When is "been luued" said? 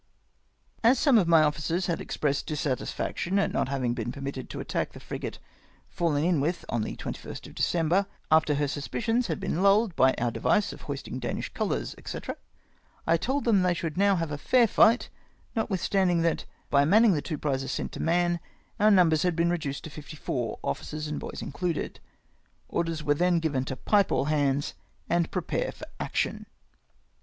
9.39-9.95